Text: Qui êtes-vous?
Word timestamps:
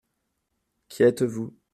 Qui 0.89 1.03
êtes-vous? 1.03 1.55